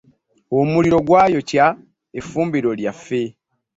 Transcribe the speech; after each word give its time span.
Omuliro 0.59 0.97
gwa 1.07 1.23
yokya 1.33 1.65
efumbiro 2.19 2.69
lyaffe. 2.79 3.21